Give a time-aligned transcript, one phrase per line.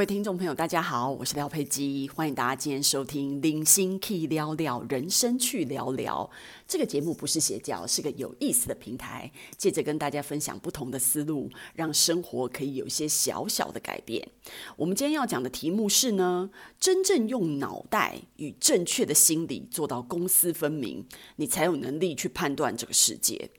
[0.00, 6.30] 各位听众朋友，大家好，我是廖佩基，欢迎大家今天收听《零星 Key 聊聊人生去聊聊》
[6.70, 14.28] 这个节目，不是邪教，是个有意思的平台，借着跟大家分享不同的思路，让生活可以有一些小小的改变。
[14.76, 16.48] 我们今天要讲的题目是呢，
[16.78, 21.04] 真正用脑袋与正确的心理做到公私分明，
[21.36, 23.50] 你才有能力去判断这个世界。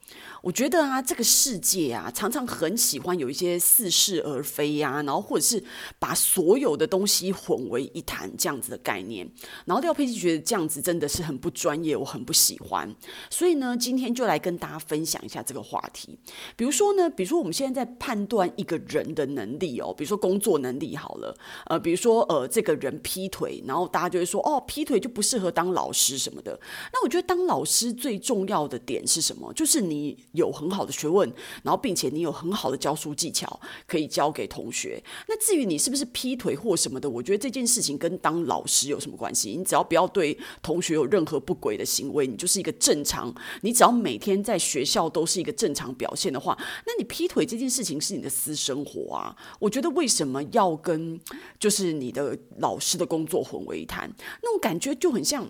[0.41, 5.61] 我觉得啊，这个世界啊，常常很喜欢有一些似是而非呀、啊，然后或者是
[5.99, 9.29] 把所有的东西混为一谈这样子的概念。
[9.65, 12.95] 然后廖佩基觉得这样子真的是很不专业，我很不喜欢。
[13.29, 16.17] 所以呢，今天就来跟大家分享一下这个话题。
[16.55, 21.35] 比如说呢，比如说我们现在在判断一个人的能力哦，比如说工作能力好了，
[21.67, 26.59] 呃，比如说呃，这个人劈腿，然后大家就会说哦，劈腿就不适合当老师什么的。
[26.93, 29.51] 那我觉得当老师最重要的点是什么？
[29.53, 30.17] 就是你。
[30.33, 35.01] 有很好的学问，然后并且你有很好的教书技巧可以教给同学。
[35.27, 39.55] 那至于你是不是劈腿或什么的，我觉得这件事情跟当老师有什么关系？
[39.57, 43.33] 你只要不要对同学有任何不轨的行为，你就是一个正正常。
[43.61, 49.33] 你只要每天在学校都是一个正常表现的话，那你劈腿这件事情是你的私生活啊。
[49.59, 51.17] 我觉得为什么要跟
[51.57, 54.11] 就是你的老师的工作混为一谈？
[54.43, 55.49] 那种感觉就很像。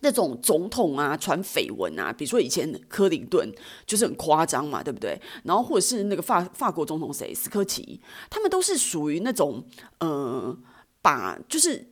[0.00, 3.52] 那种总统啊，传绯闻啊，比如说以前克林顿
[3.84, 5.20] 就是很夸张嘛，对不对？
[5.42, 8.00] 然后或者是那个法法国总统谁，斯科奇，
[8.30, 9.64] 他们都是属于那种
[9.98, 10.56] 呃，
[11.02, 11.84] 把就是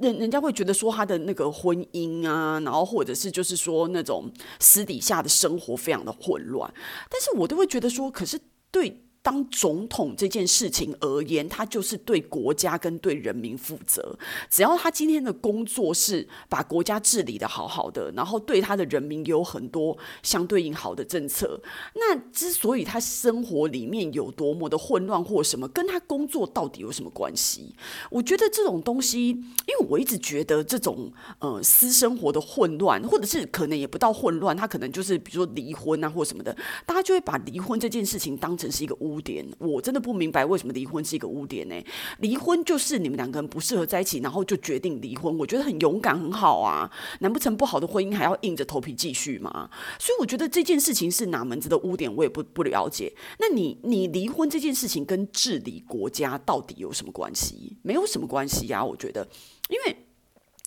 [0.00, 6.72] 人人家会觉得说他的那个婚姻啊，然后或者是就是说那种私底下的生活非常的混乱，
[7.08, 9.04] 但是我都会觉得说，可是对。
[9.22, 14.18] 当总统这件事情而言，他就是对国家跟对人民负责。
[14.48, 21.60] 只要他今天的工作是把国家治理得好好的，然后对他的人民有很多相对应好的政策，
[21.94, 27.74] 那之所以他生活里面有多么的混乱或什么，跟他工作到底有什么关系？
[28.10, 36.56] 我觉得这种东西，因为我一直觉得这种呃私生活的混乱，或者是可能也不到混乱，他可能就是比如说离婚啊或什么的，
[36.86, 41.74] 大家就会把离婚这件事情当成是一个污污点，我真的不明白为什么离婚是一个污点呢？
[42.20, 46.90] 离婚就是你们两个人不适合在一起，然后就决定离婚，我觉得很勇敢，很好啊。
[47.20, 49.68] 难不成不好的婚姻还要硬着头皮继续吗？
[49.98, 53.12] 所以我觉得这件事情是哪门子的污点，我也不不了解。
[53.38, 57.76] 那你你离婚这件事情跟治理国家到底有什么关系？
[57.82, 59.28] 没有什么关系呀，我觉得，
[59.68, 59.96] 因为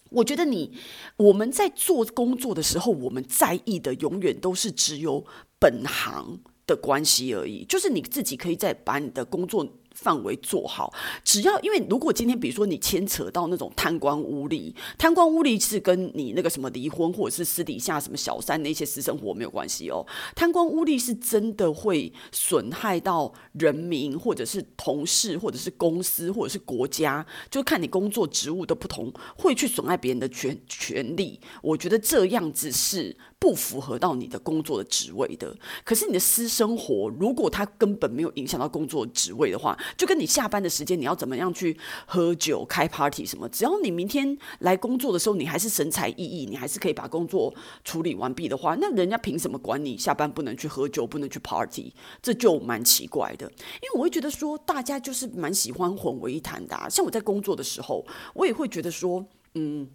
[0.10, 0.78] 我觉得你
[1.18, 5.26] 我们在做工作的时候，我们在意的永远都是只有
[5.60, 10.94] 本行的关系而已，就是你自己可以再把你的工作范围做好，
[11.24, 20.06] 只要因为如果今天比如说你牵扯到那种贪官污吏，贪官污吏是跟你那个什么离婚或者是私底下什么小三那些私生活没有关系哦，
[20.36, 31.40] 贪官污吏是真的会损害到人民或者是同事或者是公司或者是国家，就看你工作职务的不同，会去损害别人的权权利。
[31.62, 35.56] 我觉得这样子是不符合到你的工作的职位的。
[35.84, 43.48] 可是你的私生活，如果他根本没有影响到工作职位的话，就跟你下班的时间，你要怎么样去喝酒、开 party 什么？
[43.50, 51.94] 只要你明天来工作的时候，你还是神采奕奕，你还是可以把工作处理完毕的话，那人家凭什么管你下班不能去喝酒、不能去 party？
[52.22, 53.46] 这就蛮奇怪的。
[53.48, 56.88] 因为我会觉得说，大家就是蛮喜欢混为一谈的啊。
[56.90, 59.90] 像我在工作的时候，我也会觉得说，嗯。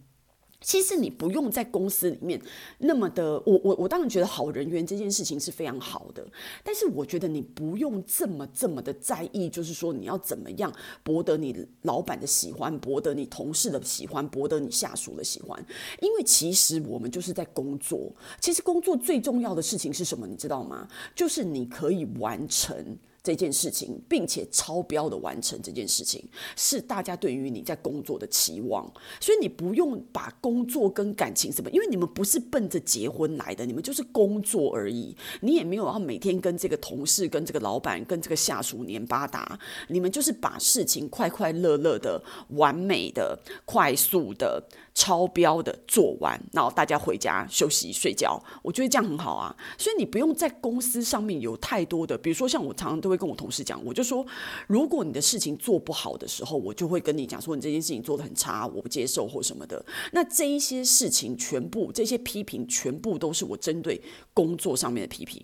[0.61, 2.41] 其实你不用在公司里面
[2.79, 6.27] 那么的，我我我当然觉得好人缘这件事情是非常好的，
[6.65, 10.73] 但是我觉得你不用这么这么的在意，就是说你要怎么样
[11.05, 15.65] 博得你老板的喜欢，博得你同事的喜欢，博得你下属的喜欢，
[16.01, 20.27] 因为其实我们就是在工作，其实工作最重要的事情是什么？
[20.27, 20.89] 你知道吗？
[21.15, 22.99] 就是你可以完成。
[23.23, 28.91] 这件事情，并且超标的完成这件事情，是大家对于你在工作的期望。
[29.21, 35.17] 所以你不用把工作跟感情什么，因为你们不是奔着结婚来的，你们就是工作而已。
[35.41, 39.59] 你也没有要每天跟这个同事、跟这个老板、跟这个下属黏巴达，
[39.89, 44.63] 你们就是把事情快快乐乐的、完美的、快速的。
[44.99, 49.55] 超标的做完，然后大家回家休息睡觉，我觉得这样很好啊。
[49.79, 54.27] 所以你不用在公司上面有太多的，比如说像我常常都会跟我同事讲，我就说，
[54.67, 59.87] 如果你的事情做不好的时候，我就会跟你讲说，你这件事情做得很差，我不接受或什么的。
[60.11, 64.03] 那这一些事情全部，这些批评全部都是我针对
[64.35, 65.41] 工作上面的批评，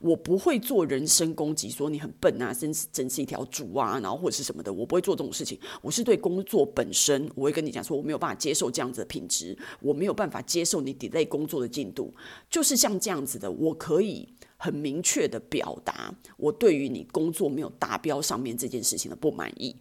[0.00, 5.56] 我不会做人身攻击，说你很笨啊，真是真是一条猪啊，然后或者是什么的，我不会做这种事情。
[5.82, 8.87] 我是对工作本身，我会跟你讲说，我没有办法接受这样。
[8.88, 12.14] 样子的品质，我没有办法接受你 delay 工作的进度，
[12.48, 14.26] 就是像这样子的，我可以
[14.56, 19.76] 很明确的表达我对于你工作没有达标上面这件事情的不满意。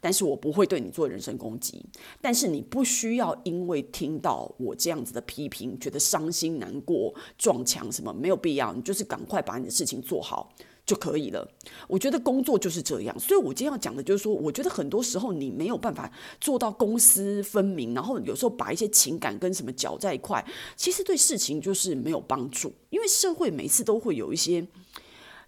[0.00, 1.84] 但是我不会对你做人身攻击。
[2.20, 8.72] 但是你不需要因为听到我这样子的批评，觉得伤心难过、撞墙什么，没有必要。
[8.72, 10.54] 你就是赶快把你的事情做好。
[10.84, 11.48] 就可以了。
[11.88, 20.44] 我觉得工作就是这样，所以我今天要讲的就是说，我觉得很多时候你没有办法做到公私分明，然后有时候把一些情感跟什么搅在一块，
[20.76, 22.72] 其实对事情就是没有帮助。
[22.90, 24.66] 因为社会每次都会有一些，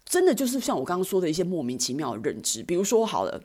[0.05, 3.43] 真的就是像我刚刚说的一些莫名其妙的认知，比如说好了。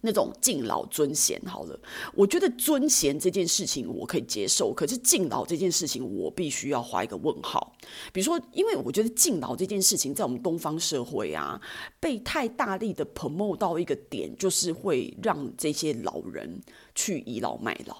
[0.00, 1.78] 那种敬老尊贤，好了，
[2.14, 7.76] 我觉得尊贤这件事情我可以接受，可是敬老这件事情我必须要画一个问号。
[8.12, 11.60] 比如说，因为我觉得敬老这件事情在我们东方社会啊，
[11.98, 16.60] 被太大力的 promote 到一个点，就是会让这些老人
[16.94, 17.96] 去倚老卖老。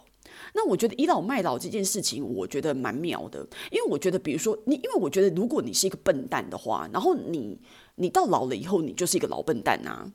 [0.54, 3.40] 那我觉得倚老卖老这件事情，我觉得蛮妙的，
[3.72, 7.58] 因为我觉得，比如说你，因为我觉得如果你是一个笨蛋的话，然后你
[7.96, 10.12] 你到老了以后，你就是一个老笨蛋啊。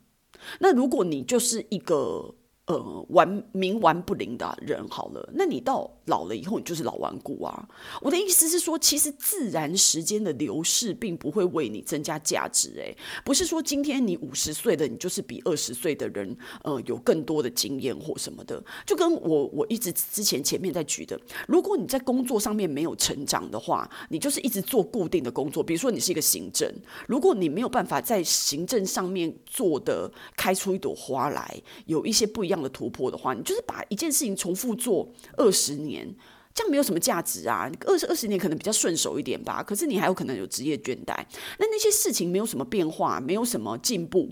[0.60, 2.34] 那如果你就是一个。
[2.66, 7.68] 呃，玩冥顽不灵的人好了，那你到老了以后，你就是老顽固啊。
[8.00, 18.64] 我的意思是说，其实自然时间的流逝并不会为你增加价值，诶，不是说今天你五十岁的你就是比二十岁的人，呃，有更多的经验或什么的。
[18.86, 25.62] 就跟我我一直之前前面在举的，如果你在工作上面没有成长的话，你就是一直做固定的工作。
[25.62, 26.66] 比如说你是一个行政，
[27.06, 32.53] 如果你没有办法在行政上面做的开出一朵花来，有一些不一样。
[32.54, 36.08] 这样的突破的话，你就是把一件事情重复做二十年，
[36.54, 37.68] 这样没有什么价值啊。
[37.84, 41.16] 二十二十年可能比较顺手一点吧，可是你还有可能有职业倦怠。
[41.58, 44.30] 那那些事情没有什么变化，没有什么进步。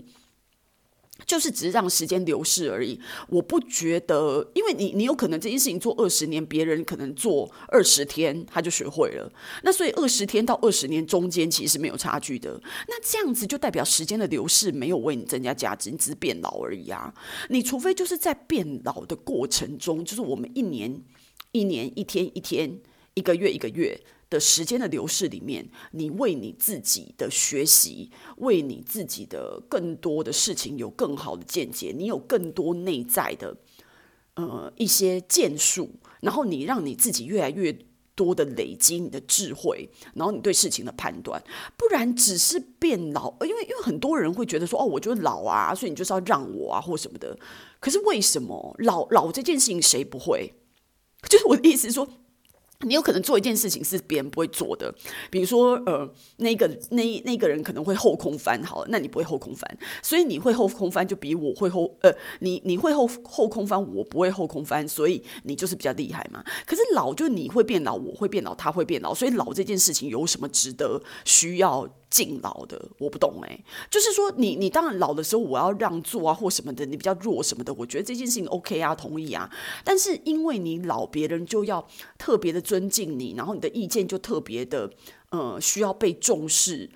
[1.25, 2.99] 就是只是让时间流逝而已，
[3.29, 9.31] 我不觉得，因为你你有可能这件事情做二十年，别人可能做二十天他就学会了，
[9.63, 17.13] 那所以二十天到二十年中间其实没有差距的，那这样子就代表时间的流逝没有为你增加价值，你只是变老而已啊，
[17.49, 21.01] 你除非就是在变老的过程中，就是我们一年
[21.51, 22.79] 一年一天一天，
[23.15, 23.99] 一个月一个月。
[24.29, 33.55] 的时间的流逝里面，你为你自己的学习，为你自己的更多的事情有更好的见解，你有更多内在的
[34.33, 37.77] 呃一些建树，然后你让你自己越来越
[38.15, 41.39] 多的累积你的智慧，然后你对事情的判断，
[41.77, 47.37] 不然只是变老，因为因为很多人会觉得说哦，我就老啊，所以你就是要让我啊或什么的。
[47.79, 50.55] 可是为什么老老这件事情谁不会？
[51.29, 52.09] 就是我的意思是说。
[52.83, 54.93] 你有可能做一件事情是别人不会做的，
[55.29, 66.43] 比如说，呃，那个那那个人可能会后空翻，好，那你不会后空翻，所以你会后空翻就比我会后，呃，你你会后后空翻，我不会后空翻，所以你就是比较厉害嘛。
[66.65, 72.79] 可是老就你会变老，我会变老，他会变老，所以老这件事情有什么值得需要敬老的？
[72.97, 79.47] 我不懂哎，就是说你你当然老的时候我要让座啊或什么的，你比较弱什么的，我觉得这件事情 OK 啊，同意啊。
[79.83, 81.87] 但是因为你老，别人就要
[82.17, 82.63] 特别的。
[82.73, 84.89] 尊敬你，然后你的意见就特别的，
[85.31, 86.89] 呃，需要被重视。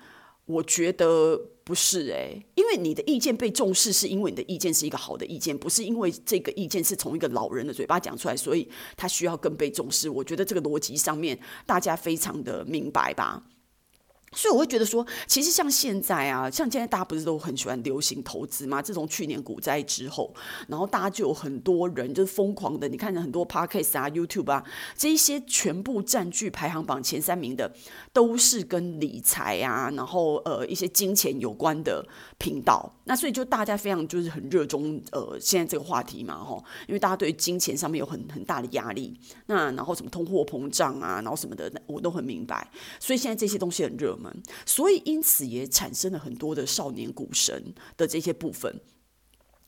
[0.46, 8.66] 我觉得不是诶，因为你的意见被重视，是因为你的意见是一个好的意见，不是因为这个意见是从一个老人的嘴巴讲出来，所以
[8.96, 10.08] 他需要更被重视。
[10.08, 13.42] 我觉得这个逻辑上面大家非常的明白吧。
[14.32, 18.82] 所以我会觉得说，其实像现在啊，像现在大家不是都很喜欢流行投资吗？
[18.82, 20.34] 自从去年股灾之后，
[20.68, 24.62] 然后大家就有很多人就是疯狂的，你看很多 Podcast 啊、YouTube 啊，
[24.94, 27.72] 这一些全部占据排行榜前三名的，
[28.12, 32.06] 都是跟理财啊，然后呃一些金钱有关的
[32.36, 32.94] 频道。
[33.04, 39.18] 那所以就大家非常就是很热衷呃现在这个话题嘛，吼，因为大家对金钱上面有很很大的压力。
[39.46, 42.70] 那然后什么通货膨胀啊，然后什么的，我都很明白。
[43.00, 44.17] 所以现在这些东西很热。
[44.18, 48.80] 们所以因此也产生了很多的少年股神的这些部分。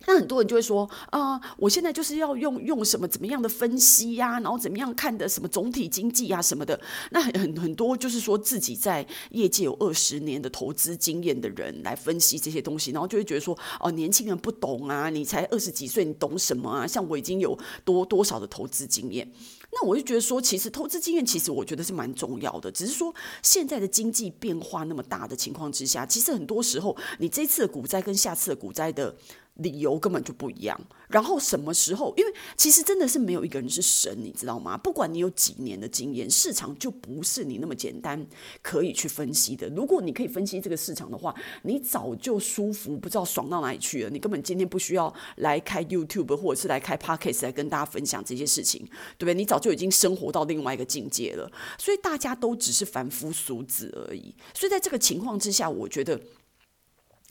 [0.06, 6.80] 那很多人就会说啊，我现在就是要用用什么怎么样的分析呀、然后怎么样看的什么总体经济啊什么的。
[7.10, 16.86] 那很很多就是说自己在业界有二十年的投资经验的人来分析这些东西，然后就会觉得说哦，年轻人不懂啊，你才二十几岁，你懂什么啊？
[16.86, 19.30] 像我已经有多多少的投资经验。
[19.72, 29.14] 那我就觉得说，其实投资经验其实我觉得是蛮重要的，只是说现在的经济变化那么大的情况之下，其实很多时候你这次的股灾跟下次的股灾的。
[29.60, 30.78] 理由根本就不一样。
[31.08, 32.14] 然后什么时候？
[32.16, 34.76] 因为其实真的是没有一个人是神，你知道吗？
[34.76, 38.24] 不管你有几年的经验，市场就不是你那么简单
[38.62, 39.68] 可以去分析的。
[39.70, 44.10] 如果你可以分析这个市场的话，你早就舒服，不知道爽到哪里去了。
[44.10, 48.86] 你根本今天不需要来开 YouTube 或者是来开 Podcast 来跟大家分享这些事情，
[49.18, 49.34] 对不对？
[49.34, 51.50] 你早就已经生活到另外一个境界了。
[51.76, 54.32] 所以大家都只是凡夫俗子而已。
[54.54, 56.20] 所以在这个情况之下，我觉得。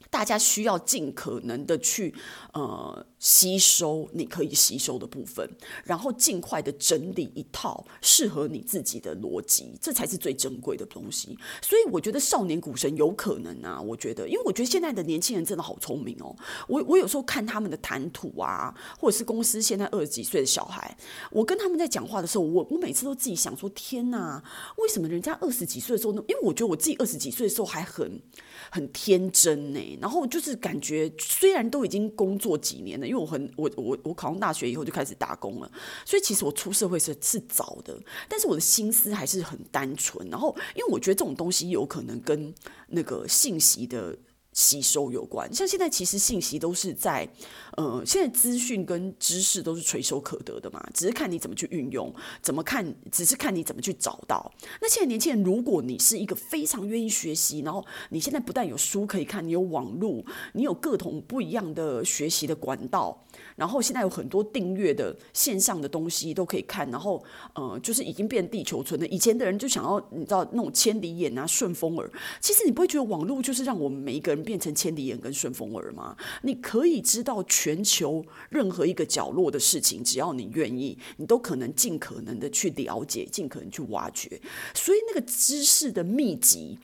[0.09, 2.13] 大家需要尽可能的去
[2.53, 5.47] 呃吸收你可以吸收的部分，
[5.83, 11.37] 然后尽快的整理一套适合你自己的逻辑，这才是最珍贵的东西。
[11.61, 16.35] 所以我觉得少年股神有可能啊，我觉得，因为我觉得现在的年轻人真的好聪明哦。
[16.67, 20.97] 我我有时候看他们的谈吐啊，或者是公司现在二十几岁的小孩，
[21.31, 24.43] 我跟他们在讲话的时候，我我每次都自己想说：天哪，
[24.77, 26.23] 为什么人家二十几岁的时候呢？
[26.27, 28.21] 因为我觉得我自己二十几岁的时候还很
[28.71, 29.79] 很天真呢。
[30.01, 35.71] 然后就是感觉，虽然都已经工作几年了，因为我很我我我考上大学以后就开始打工了，
[36.05, 40.29] 所以其实我出社会是是早的，但是我的心思还是很单纯。
[40.29, 42.53] 然后，因为我觉得这种东西有可能跟
[42.87, 44.17] 那个信息的。
[44.59, 47.25] 吸收有关，像现在其实信息都是在，
[47.77, 54.51] 呃，现在资讯跟知识都是垂手可得的嘛，只是看你怎么去运用，怎么看，只是看你怎么去找到。
[54.81, 63.25] 那现在年轻人，如果你是一个非常愿意学习，然后你现在不但有书可以看，你有网络，你有各种不一样的学习的管道。
[63.55, 67.23] 然后现在有很多订阅的线上的东西都可以看，然后
[67.53, 69.07] 呃，就是已经变地球村了。
[69.07, 72.11] 以前的人就想要你知道那种千里眼啊、顺风耳，
[72.41, 76.17] 其实你不会觉得网络就是让我们每一个人变成千里眼跟顺风耳吗？
[76.41, 84.41] 你可以知道全球任何一个角落的事情，只要你愿意，你都可能尽可能的去了解，尽可能去挖掘。
[84.73, 86.79] 所以那个知识的密集。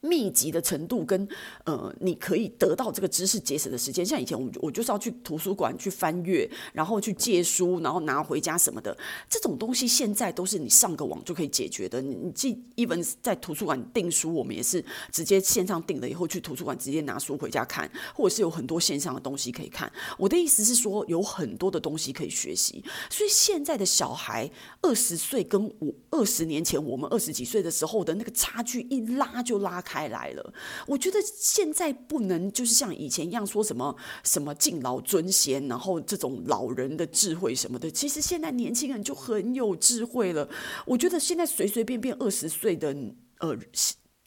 [0.00, 1.28] 密集的程度跟
[1.64, 8.96] 呃，你可以得到这个知识节省的时间，像以前我们我就是要去图书馆去翻阅，然后去借书，然后拿回家什么的，
[9.28, 12.00] 这种东西现在都是你上个网就可以解决的。
[12.00, 19.90] 你你记，even 在图书馆订书，我们也是直接线上订了以后去图书馆直接拿书回家看，或者是有很多线上的东西可以看。
[20.18, 24.50] 我的意思是说，有很多的东西可以学习，所以现在的小孩
[24.82, 30.06] 二十岁跟我二十年前我们二十几岁的时候的那个差距一拉就拉开。
[30.06, 30.54] 来了，
[30.86, 37.90] 我觉得现在不能就是像以前一样说什么什么敬老尊贤，然后这种老人的智慧什么的。
[37.90, 40.48] 其实现在年轻人就很有智慧了。
[40.84, 42.94] 我觉得现在随随便便二十岁的
[43.40, 43.58] 呃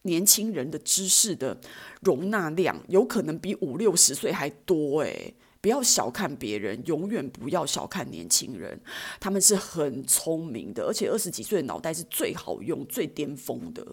[0.01, 1.57] 年轻人的知识的
[2.01, 5.33] 容纳量，有可能比五六十岁还多诶。
[5.61, 8.79] 不要小看别人，永远不要小看年轻人，
[9.19, 13.83] 他们是很聪明的，而且二十几岁的脑袋是最好用、最巅峰的。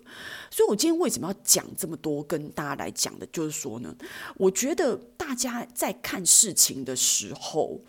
[0.49, 3.93] 所以，我今天为什么要讲这么多，跟大家来讲的，就是说呢，
[4.37, 7.81] 我觉得大家在看事情的时候，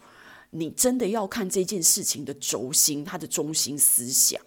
[0.50, 4.42] 你真的要看这件事情的轴心，它的中心思想，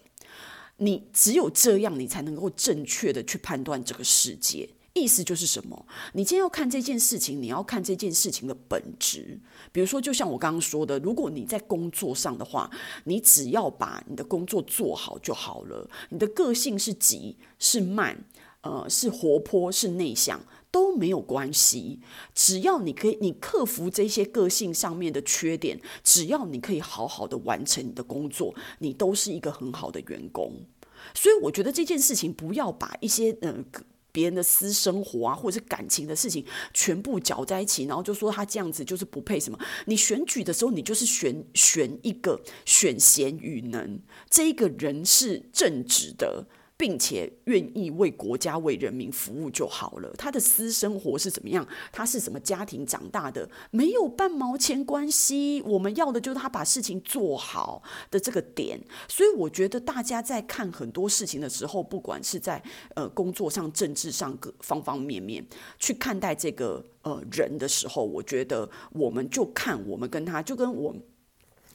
[0.79, 4.69] 你只有这样，你才能够正确的去判断这个世界。
[4.93, 5.87] 意思就是什么？
[6.15, 9.39] 你今天要看这件事情，你要看这件事情的本质。
[9.71, 12.69] 比如说，就像我刚刚说的，如果你在工作上的话，
[13.05, 15.89] 你只要把你的工作做好就好了。
[16.09, 18.25] 你的个性是急是慢，
[18.63, 22.01] 呃，是活泼是内向都没有关系。
[22.35, 30.67] 只要你可以，你克服这些个性上面的缺点，只要你可以好好的完成你的工作，你都是一个很好的员工。
[31.15, 33.65] 所以，我觉得这件事情不要把一些嗯。
[33.73, 39.59] 呃别人的私生活啊，或者是感情的事情，全部搅在一起，然后就说他这样子就是不配什么。
[39.87, 46.47] 你选举的时候，你就是选选一个选贤与能，这一个人是正直的。
[46.81, 50.11] 并且愿意为国家、为人民服务就好了。
[50.17, 51.67] 他的私生活是怎么样？
[51.93, 53.47] 他是什么家庭长大的？
[53.71, 55.61] 没有半毛钱关系。
[55.67, 58.81] 我们要的就是他把事情做好的这个点。
[59.07, 62.63] 所以我觉得大家在看很多事情的时候，不管是在
[62.95, 65.47] 呃工作上、政治上各方方面面
[65.79, 71.03] 去看待这个呃人的时候，我觉得我们就看我们跟他就跟我们。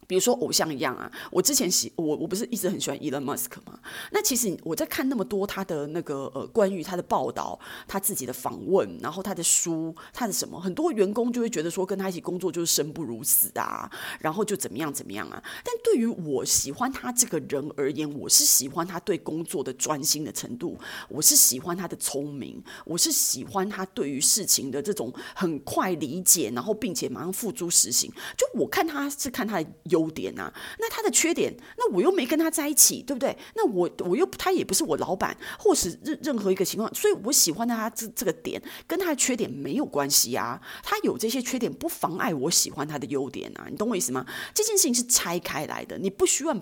[0.07, 3.79] 比如说偶像一样啊，我之前喜我我不是一直很喜欢 Elon Musk 吗？
[4.12, 15.41] 那其实我在看那么多他的那个呃关于他的报道，他自己的访问，然后他的书，他的什么，很多员工就会觉得说跟他一起工作就是生不如死啊，然后就怎么样怎么样啊。
[15.63, 20.77] 但对于我喜欢他这个人而言，我是喜欢他对工作的专心的程度，
[21.09, 28.12] 我是喜欢他的聪明，我是喜欢他对于事情的这种很快理解，然后并且马上付诸实行。
[28.38, 29.65] 就我看他是看他的。
[29.96, 33.36] 优点啊，那他的缺点，那我又没跟他在一起，对不对？
[33.56, 40.62] 那我我又他也不是我老板，或是任任何一个情况，所以我喜欢他这这个点跟他的缺点没有关系啊。
[40.84, 44.25] 他有这些缺点不妨碍我喜欢他的优点啊，你懂我意思吗？
[44.54, 46.54] 这件事情是拆开来的，你不需要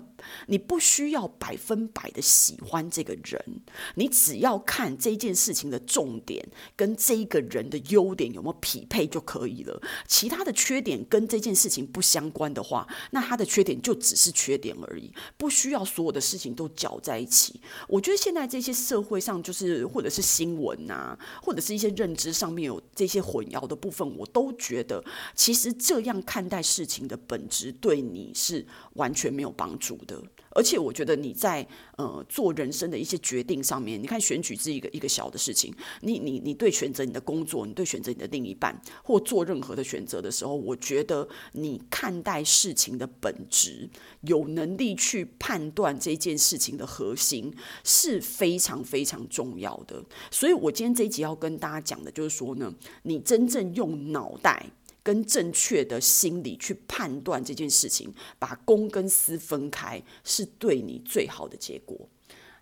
[0.46, 3.42] 你不需要百分百的喜欢这个人，
[3.96, 9.82] 你只要看这件事情的重点跟这一个人的优点有没有匹配就可以了。
[10.06, 13.23] 其他的缺点跟这件事情不相关的话，那。
[13.24, 17.60] 他的缺点就只是缺点而已，不需要所有的事情都搅在一起。
[17.88, 25.02] 我觉得现在这些社会上，就是或者是新闻啊，或者是一些认知上面有这些混淆的部分，我都觉得
[25.34, 30.22] 其实这样看待事情的本质对你是完全没有帮助的。
[30.54, 43.88] 而且我觉得你在呃做人生的一些决定上面，你看选举是一个一个小的事情，你你你对选择你的工作，你对选择你的另一半，或做任何的选择的时候，我觉得你看待事情的本质，
[44.22, 50.02] 有能力去判断这件事情的核心是非常非常重要的。
[50.30, 54.70] 所以我今天这一集要跟大家讲的就是说呢，你真正用脑袋。
[55.04, 62.08] 跟正确的心理去判断这件事情，把公跟私分开，是对你最好的结果。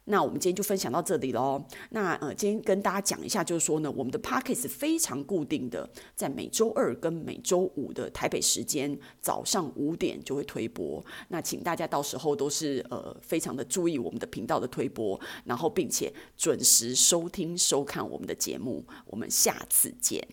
[0.06, 1.64] 那我们今天就分享到这里喽。
[1.90, 11.00] 那呃，今天跟大家讲一下，就是说呢，我们的 Podcast 非常固定的，在每周二跟每周五的台北时间早上五点就会推播。
[11.28, 18.84] 那请大家到时候都是呃非常的注意我们的频道的推播，然后并且准时收听收看我们的节目。
[19.06, 20.26] 我们下次见。